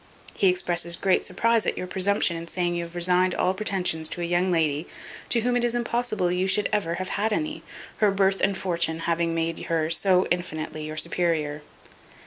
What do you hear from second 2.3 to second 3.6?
in saying you have resigned all